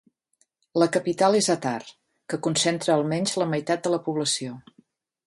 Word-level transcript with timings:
La 0.83 0.85
capital 0.95 1.37
és 1.39 1.49
Atar 1.55 1.73
que 2.33 2.39
concentra 2.47 2.95
almenys 2.97 3.37
la 3.43 3.47
meitat 3.53 3.85
de 3.89 3.93
la 3.97 4.01
població. 4.09 4.57